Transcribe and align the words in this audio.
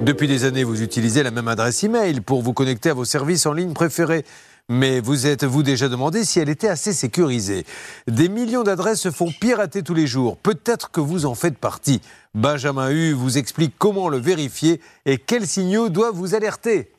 Depuis 0.00 0.26
des 0.26 0.44
années, 0.44 0.64
vous 0.64 0.82
utilisez 0.82 1.22
la 1.22 1.30
même 1.30 1.48
adresse 1.48 1.84
email 1.84 2.20
pour 2.22 2.40
vous 2.40 2.54
connecter 2.54 2.88
à 2.88 2.94
vos 2.94 3.04
services 3.04 3.44
en 3.44 3.52
ligne 3.52 3.74
préférés. 3.74 4.24
Mais 4.70 5.00
vous 5.00 5.26
êtes-vous 5.26 5.62
déjà 5.62 5.90
demandé 5.90 6.24
si 6.24 6.40
elle 6.40 6.48
était 6.48 6.68
assez 6.68 6.94
sécurisée? 6.94 7.66
Des 8.06 8.30
millions 8.30 8.62
d'adresses 8.62 9.00
se 9.00 9.10
font 9.10 9.30
pirater 9.40 9.82
tous 9.82 9.92
les 9.92 10.06
jours. 10.06 10.38
Peut-être 10.38 10.90
que 10.90 11.00
vous 11.00 11.26
en 11.26 11.34
faites 11.34 11.58
partie. 11.58 12.00
Benjamin 12.34 12.90
Hu 12.90 13.12
vous 13.12 13.36
explique 13.36 13.74
comment 13.78 14.08
le 14.08 14.16
vérifier 14.16 14.80
et 15.04 15.18
quels 15.18 15.46
signaux 15.46 15.90
doivent 15.90 16.14
vous 16.14 16.34
alerter. 16.34 16.90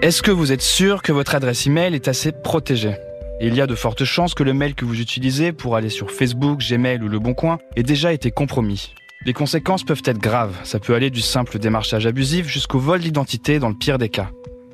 Est-ce 0.00 0.22
que 0.22 0.32
vous 0.32 0.50
êtes 0.50 0.62
sûr 0.62 1.00
que 1.00 1.12
votre 1.12 1.36
adresse 1.36 1.66
email 1.68 1.94
est 1.94 2.08
assez 2.08 2.32
protégée? 2.32 2.96
Il 3.40 3.54
y 3.54 3.60
a 3.60 3.68
de 3.68 3.74
fortes 3.76 4.04
chances 4.04 4.34
que 4.34 4.42
le 4.42 4.52
mail 4.52 4.74
que 4.74 4.84
vous 4.84 5.00
utilisez 5.00 5.52
pour 5.52 5.76
aller 5.76 5.90
sur 5.90 6.10
Facebook, 6.10 6.58
Gmail 6.58 7.00
ou 7.02 7.08
Le 7.08 7.20
Bon 7.20 7.34
Coin 7.34 7.58
ait 7.76 7.84
déjà 7.84 8.12
été 8.12 8.32
compromis. 8.32 8.94
Les 9.24 9.32
conséquences 9.32 9.84
peuvent 9.84 10.02
être 10.04 10.18
graves, 10.18 10.56
ça 10.64 10.80
peut 10.80 10.94
aller 10.94 11.08
du 11.08 11.20
simple 11.20 11.60
démarchage 11.60 12.06
abusif 12.06 12.48
jusqu'au 12.48 12.80
vol 12.80 12.98
d'identité 12.98 13.60
dans 13.60 13.68
le 13.68 13.74
pire 13.76 13.96
des 13.96 14.08
cas. 14.08 14.30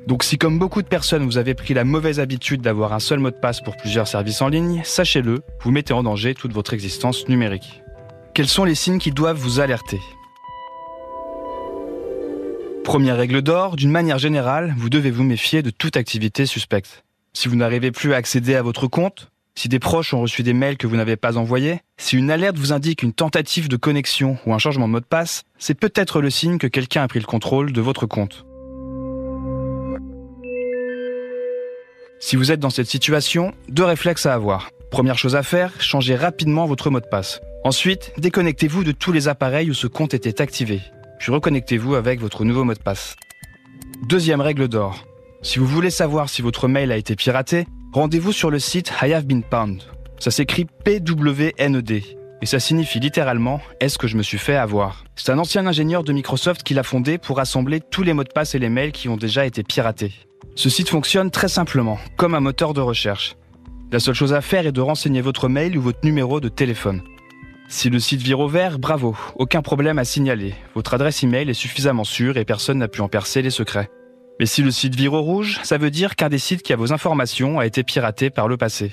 Donc 0.07 0.23
si 0.23 0.39
comme 0.39 0.57
beaucoup 0.57 0.81
de 0.81 0.87
personnes 0.87 1.23
vous 1.23 1.37
avez 1.37 1.53
pris 1.53 1.75
la 1.75 1.83
mauvaise 1.83 2.19
habitude 2.19 2.61
d'avoir 2.61 2.93
un 2.93 2.99
seul 2.99 3.19
mot 3.19 3.29
de 3.29 3.35
passe 3.35 3.61
pour 3.61 3.77
plusieurs 3.77 4.07
services 4.07 4.41
en 4.41 4.47
ligne, 4.47 4.81
sachez-le, 4.83 5.41
vous 5.61 5.69
mettez 5.69 5.93
en 5.93 6.01
danger 6.01 6.33
toute 6.33 6.51
votre 6.51 6.73
existence 6.73 7.29
numérique. 7.29 7.83
Quels 8.33 8.47
sont 8.47 8.63
les 8.63 8.73
signes 8.73 8.97
qui 8.97 9.11
doivent 9.11 9.37
vous 9.37 9.59
alerter? 9.59 9.99
Première 12.83 13.17
règle 13.17 13.43
d'or, 13.43 13.75
d'une 13.75 13.91
manière 13.91 14.17
générale, 14.17 14.73
vous 14.79 14.89
devez 14.89 15.11
vous 15.11 15.23
méfier 15.23 15.61
de 15.61 15.69
toute 15.69 15.95
activité 15.95 16.47
suspecte. 16.47 17.03
Si 17.33 17.49
vous 17.49 17.55
n'arrivez 17.55 17.91
plus 17.91 18.15
à 18.15 18.17
accéder 18.17 18.55
à 18.55 18.63
votre 18.63 18.87
compte, 18.87 19.29
si 19.59 19.67
des 19.67 19.79
proches 19.79 20.13
ont 20.13 20.21
reçu 20.21 20.41
des 20.41 20.53
mails 20.53 20.77
que 20.77 20.87
vous 20.87 20.95
n'avez 20.95 21.17
pas 21.17 21.35
envoyés, 21.35 21.81
si 21.97 22.15
une 22.15 22.31
alerte 22.31 22.57
vous 22.57 22.71
indique 22.71 23.03
une 23.03 23.11
tentative 23.11 23.67
de 23.67 23.75
connexion 23.75 24.37
ou 24.45 24.53
un 24.53 24.57
changement 24.57 24.87
de 24.87 24.93
mot 24.93 25.01
de 25.01 25.05
passe, 25.05 25.43
c'est 25.57 25.77
peut-être 25.77 26.21
le 26.21 26.29
signe 26.29 26.59
que 26.59 26.67
quelqu'un 26.67 27.03
a 27.03 27.09
pris 27.09 27.19
le 27.19 27.25
contrôle 27.25 27.73
de 27.73 27.81
votre 27.81 28.05
compte. 28.05 28.45
Si 32.21 32.37
vous 32.37 32.53
êtes 32.53 32.61
dans 32.61 32.69
cette 32.69 32.87
situation, 32.87 33.53
deux 33.67 33.83
réflexes 33.83 34.27
à 34.27 34.33
avoir. 34.33 34.69
Première 34.91 35.17
chose 35.17 35.35
à 35.35 35.43
faire, 35.43 35.73
changez 35.81 36.15
rapidement 36.15 36.65
votre 36.65 36.89
mot 36.89 37.01
de 37.01 37.07
passe. 37.07 37.41
Ensuite, 37.65 38.13
déconnectez-vous 38.17 38.85
de 38.85 38.93
tous 38.93 39.11
les 39.11 39.27
appareils 39.27 39.69
où 39.69 39.73
ce 39.73 39.87
compte 39.87 40.13
était 40.13 40.41
activé. 40.41 40.79
Puis 41.19 41.33
reconnectez-vous 41.33 41.95
avec 41.95 42.21
votre 42.21 42.45
nouveau 42.45 42.63
mot 42.63 42.75
de 42.75 42.79
passe. 42.79 43.17
Deuxième 44.07 44.39
règle 44.39 44.69
d'or. 44.69 45.05
Si 45.41 45.59
vous 45.59 45.67
voulez 45.67 45.89
savoir 45.89 46.29
si 46.29 46.41
votre 46.41 46.69
mail 46.69 46.93
a 46.93 46.97
été 46.97 47.17
piraté, 47.17 47.67
Rendez-vous 47.91 48.31
sur 48.31 48.51
le 48.51 48.59
site 48.59 48.93
I 49.01 49.13
Have 49.13 49.25
Been 49.25 49.41
Pound. 49.41 49.81
Ça 50.19 50.29
s'écrit 50.29 50.67
P-W-N-E-D. 50.85 52.03
Et 52.39 52.45
ça 52.45 52.59
signifie 52.59 52.99
littéralement 52.99 53.61
Est-ce 53.79 53.97
que 53.97 54.05
je 54.05 54.15
me 54.15 54.21
suis 54.21 54.37
fait 54.37 54.55
avoir? 54.55 55.05
C'est 55.15 55.31
un 55.31 55.39
ancien 55.39 55.65
ingénieur 55.65 56.03
de 56.03 56.13
Microsoft 56.13 56.61
qui 56.61 56.75
l'a 56.75 56.83
fondé 56.83 57.17
pour 57.17 57.37
rassembler 57.37 57.79
tous 57.79 58.03
les 58.03 58.13
mots 58.13 58.23
de 58.23 58.29
passe 58.29 58.53
et 58.53 58.59
les 58.59 58.69
mails 58.69 58.91
qui 58.91 59.09
ont 59.09 59.17
déjà 59.17 59.43
été 59.47 59.63
piratés. 59.63 60.13
Ce 60.53 60.69
site 60.69 60.89
fonctionne 60.89 61.31
très 61.31 61.47
simplement, 61.47 61.97
comme 62.15 62.35
un 62.35 62.39
moteur 62.41 62.75
de 62.75 62.81
recherche. 62.81 63.35
La 63.91 63.99
seule 63.99 64.13
chose 64.13 64.33
à 64.33 64.41
faire 64.41 64.67
est 64.67 64.71
de 64.71 64.81
renseigner 64.81 65.21
votre 65.21 65.49
mail 65.49 65.75
ou 65.75 65.81
votre 65.81 66.05
numéro 66.05 66.39
de 66.39 66.47
téléphone. 66.47 67.01
Si 67.69 67.89
le 67.89 67.99
site 67.99 68.21
vire 68.21 68.39
au 68.39 68.47
vert, 68.47 68.77
bravo, 68.77 69.17
aucun 69.35 69.63
problème 69.63 69.97
à 69.97 70.05
signaler. 70.05 70.53
Votre 70.75 70.93
adresse 70.93 71.23
email 71.23 71.49
est 71.49 71.55
suffisamment 71.55 72.03
sûre 72.03 72.37
et 72.37 72.45
personne 72.45 72.77
n'a 72.77 72.87
pu 72.87 73.01
en 73.01 73.07
percer 73.07 73.41
les 73.41 73.49
secrets. 73.49 73.89
Mais 74.39 74.45
si 74.45 74.63
le 74.63 74.71
site 74.71 74.95
vire 74.95 75.13
au 75.13 75.21
rouge, 75.21 75.59
ça 75.63 75.77
veut 75.77 75.91
dire 75.91 76.15
qu'un 76.15 76.29
des 76.29 76.37
sites 76.37 76.63
qui 76.63 76.71
a 76.71 76.77
vos 76.77 76.93
informations 76.93 77.59
a 77.59 77.65
été 77.65 77.83
piraté 77.83 78.29
par 78.29 78.47
le 78.47 78.55
passé. 78.55 78.91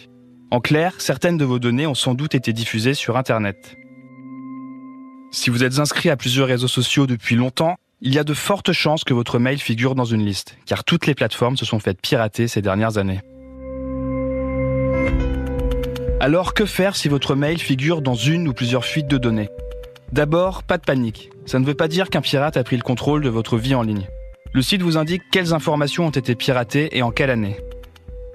En 0.51 0.61
clair, 0.61 0.95
certaines 0.99 1.39
de 1.39 1.45
vos 1.45 1.61
données 1.61 1.87
ont 1.87 1.95
sans 1.95 2.15
doute 2.15 2.34
été 2.34 2.53
diffusées 2.53 2.95
sur 2.95 3.17
Internet. 3.17 3.77
Si 5.31 5.51
vous 5.51 5.62
êtes 5.62 5.79
inscrit 5.79 6.11
à 6.11 6.17
plusieurs 6.17 6.49
réseaux 6.49 6.69
sociaux 6.69 7.06
depuis 7.06 7.37
longtemps, 7.37 7.77
il 8.01 8.12
y 8.12 8.19
a 8.19 8.25
de 8.25 8.35
fortes 8.35 8.73
chances 8.73 9.05
que 9.05 9.15
votre 9.15 9.39
mail 9.39 9.59
figure 9.59 9.95
dans 9.95 10.05
une 10.05 10.25
liste, 10.25 10.56
car 10.67 10.83
toutes 10.83 11.06
les 11.06 11.15
plateformes 11.15 11.56
se 11.56 11.65
sont 11.65 11.79
faites 11.79 12.01
pirater 12.01 12.49
ces 12.49 12.62
dernières 12.62 12.99
années. 12.99 13.21
Alors 16.19 16.55
que 16.55 16.65
faire 16.65 16.97
si 16.97 17.09
votre 17.09 17.37
mail 17.37 17.59
figure 17.59 18.03
dans 18.03 18.15
une 18.15 18.49
ou 18.49 18.53
plusieurs 18.53 18.85
fuites 18.85 19.06
de 19.06 19.19
données? 19.19 19.49
D'abord, 20.12 20.62
pas 20.62 20.79
de 20.79 20.85
panique. 20.85 21.31
Ça 21.47 21.59
ne 21.59 21.65
veut 21.65 21.75
pas 21.75 21.89
dire 21.89 22.11
qu'un 22.11 22.21
pirate 22.21 22.56
a 22.56 22.65
pris 22.65 22.77
le 22.77 22.83
contrôle 22.83 23.23
de 23.23 23.29
votre 23.29 23.56
vie 23.56 23.75
en 23.75 23.83
ligne. 23.83 24.06
Le 24.56 24.62
site 24.62 24.81
vous 24.81 24.97
indique 24.97 25.25
quelles 25.31 25.53
informations 25.53 26.06
ont 26.06 26.11
été 26.11 26.34
piratées 26.34 26.97
et 26.97 27.03
en 27.03 27.11
quelle 27.11 27.28
année. 27.28 27.59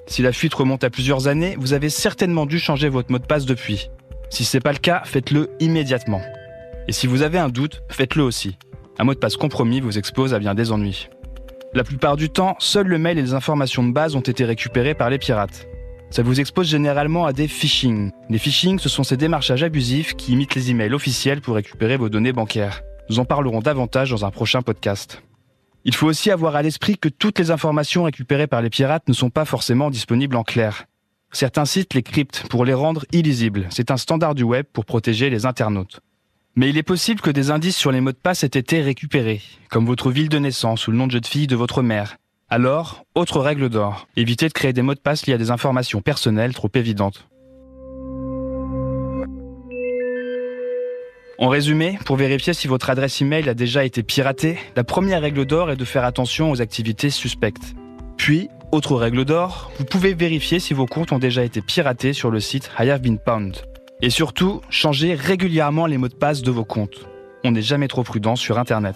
Si 0.05 0.21
la 0.21 0.31
fuite 0.31 0.53
remonte 0.53 0.83
à 0.83 0.91
plusieurs 0.91 1.27
années, 1.27 1.55
vous 1.57 1.73
avez 1.73 1.89
certainement 1.89 2.45
dû 2.45 2.59
changer 2.59 2.89
votre 2.89 3.11
mot 3.11 3.17
de 3.17 3.25
passe 3.25 3.47
depuis. 3.47 3.89
Si 4.29 4.45
ce 4.45 4.55
n'est 4.55 4.61
pas 4.61 4.71
le 4.71 4.77
cas, 4.77 5.01
faites-le 5.03 5.49
immédiatement. 5.59 6.21
Et 6.87 6.91
si 6.91 7.07
vous 7.07 7.23
avez 7.23 7.39
un 7.39 7.49
doute, 7.49 7.81
faites-le 7.89 8.21
aussi. 8.21 8.59
Un 8.99 9.03
mot 9.03 9.15
de 9.15 9.19
passe 9.19 9.35
compromis 9.35 9.81
vous 9.81 9.97
expose 9.97 10.35
à 10.35 10.37
bien 10.37 10.53
des 10.53 10.71
ennuis. 10.71 11.09
La 11.73 11.83
plupart 11.83 12.17
du 12.17 12.29
temps, 12.29 12.55
seul 12.59 12.85
le 12.85 12.99
mail 12.99 13.17
et 13.17 13.23
les 13.23 13.33
informations 13.33 13.83
de 13.83 13.91
base 13.91 14.15
ont 14.15 14.19
été 14.19 14.45
récupérés 14.45 14.93
par 14.93 15.09
les 15.09 15.17
pirates. 15.17 15.65
Ça 16.11 16.21
vous 16.21 16.39
expose 16.39 16.69
généralement 16.69 17.25
à 17.25 17.33
des 17.33 17.47
phishing. 17.47 18.11
Les 18.29 18.37
phishing, 18.37 18.77
ce 18.77 18.89
sont 18.89 19.03
ces 19.03 19.17
démarchages 19.17 19.63
abusifs 19.63 20.13
qui 20.13 20.33
imitent 20.33 20.53
les 20.53 20.69
emails 20.69 20.93
officiels 20.93 21.41
pour 21.41 21.55
récupérer 21.55 21.97
vos 21.97 22.09
données 22.09 22.31
bancaires. 22.31 22.83
Nous 23.09 23.17
en 23.17 23.25
parlerons 23.25 23.61
davantage 23.61 24.11
dans 24.11 24.23
un 24.23 24.29
prochain 24.29 24.61
podcast. 24.61 25.23
Il 25.83 25.95
faut 25.95 26.07
aussi 26.07 26.29
avoir 26.29 26.55
à 26.55 26.61
l'esprit 26.61 26.97
que 26.97 27.09
toutes 27.09 27.39
les 27.39 27.49
informations 27.49 28.03
récupérées 28.03 28.47
par 28.47 28.61
les 28.61 28.69
pirates 28.69 29.07
ne 29.07 29.13
sont 29.13 29.31
pas 29.31 29.45
forcément 29.45 29.89
disponibles 29.89 30.35
en 30.35 30.43
clair. 30.43 30.85
Certains 31.31 31.65
sites 31.65 31.93
les 31.93 32.03
cryptent 32.03 32.47
pour 32.49 32.65
les 32.65 32.73
rendre 32.73 33.05
illisibles. 33.11 33.67
C'est 33.71 33.89
un 33.89 33.97
standard 33.97 34.35
du 34.35 34.43
web 34.43 34.65
pour 34.71 34.85
protéger 34.85 35.29
les 35.29 35.45
internautes. 35.45 36.01
Mais 36.55 36.69
il 36.69 36.77
est 36.77 36.83
possible 36.83 37.21
que 37.21 37.31
des 37.31 37.49
indices 37.49 37.77
sur 37.77 37.91
les 37.91 38.01
mots 38.01 38.11
de 38.11 38.17
passe 38.17 38.43
aient 38.43 38.47
été 38.47 38.81
récupérés, 38.81 39.41
comme 39.69 39.85
votre 39.85 40.11
ville 40.11 40.29
de 40.29 40.37
naissance 40.37 40.87
ou 40.87 40.91
le 40.91 40.97
nom 40.97 41.07
de 41.07 41.13
jeune 41.13 41.23
fille 41.23 41.47
de 41.47 41.55
votre 41.55 41.81
mère. 41.81 42.17
Alors, 42.49 43.05
autre 43.15 43.39
règle 43.39 43.69
d'or, 43.69 44.07
évitez 44.17 44.49
de 44.49 44.53
créer 44.53 44.73
des 44.73 44.81
mots 44.81 44.93
de 44.93 44.99
passe 44.99 45.25
liés 45.25 45.33
à 45.33 45.37
des 45.37 45.51
informations 45.51 46.01
personnelles 46.01 46.53
trop 46.53 46.69
évidentes. 46.73 47.25
En 51.41 51.49
résumé, 51.49 51.97
pour 52.05 52.17
vérifier 52.17 52.53
si 52.53 52.67
votre 52.67 52.91
adresse 52.91 53.19
email 53.19 53.49
a 53.49 53.55
déjà 53.55 53.83
été 53.83 54.03
piratée, 54.03 54.59
la 54.75 54.83
première 54.83 55.23
règle 55.23 55.43
d'or 55.43 55.71
est 55.71 55.75
de 55.75 55.85
faire 55.85 56.05
attention 56.05 56.51
aux 56.51 56.61
activités 56.61 57.09
suspectes. 57.09 57.73
Puis, 58.15 58.49
autre 58.71 58.95
règle 58.95 59.25
d'or, 59.25 59.71
vous 59.79 59.85
pouvez 59.85 60.13
vérifier 60.13 60.59
si 60.59 60.75
vos 60.75 60.85
comptes 60.85 61.11
ont 61.11 61.17
déjà 61.17 61.43
été 61.43 61.63
piratés 61.63 62.13
sur 62.13 62.29
le 62.29 62.39
site 62.39 62.69
I 62.77 62.91
Have 62.91 63.01
Been 63.01 63.17
Pound. 63.17 63.57
Et 64.03 64.11
surtout, 64.11 64.61
changez 64.69 65.15
régulièrement 65.15 65.87
les 65.87 65.97
mots 65.97 66.09
de 66.09 66.13
passe 66.13 66.43
de 66.43 66.51
vos 66.51 66.63
comptes. 66.63 67.07
On 67.43 67.49
n'est 67.49 67.63
jamais 67.63 67.87
trop 67.87 68.03
prudent 68.03 68.35
sur 68.35 68.59
Internet. 68.59 68.95